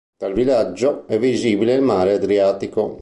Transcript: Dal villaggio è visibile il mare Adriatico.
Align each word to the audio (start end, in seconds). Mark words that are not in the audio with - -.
Dal 0.17 0.33
villaggio 0.33 1.05
è 1.05 1.19
visibile 1.19 1.75
il 1.75 1.83
mare 1.83 2.13
Adriatico. 2.13 2.97